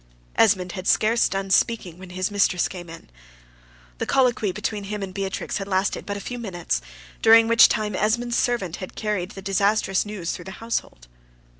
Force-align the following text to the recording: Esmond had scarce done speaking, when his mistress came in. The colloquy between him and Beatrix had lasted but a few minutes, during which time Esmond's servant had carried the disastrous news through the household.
Esmond 0.35 0.71
had 0.71 0.87
scarce 0.87 1.29
done 1.29 1.51
speaking, 1.51 1.99
when 1.99 2.09
his 2.09 2.31
mistress 2.31 2.67
came 2.67 2.89
in. 2.89 3.07
The 3.99 4.07
colloquy 4.07 4.51
between 4.51 4.85
him 4.85 5.03
and 5.03 5.13
Beatrix 5.13 5.57
had 5.57 5.67
lasted 5.67 6.07
but 6.07 6.17
a 6.17 6.25
few 6.25 6.39
minutes, 6.39 6.81
during 7.21 7.47
which 7.47 7.69
time 7.69 7.93
Esmond's 7.95 8.35
servant 8.35 8.77
had 8.77 8.95
carried 8.95 9.29
the 9.33 9.43
disastrous 9.43 10.03
news 10.03 10.31
through 10.31 10.45
the 10.45 10.53
household. 10.57 11.07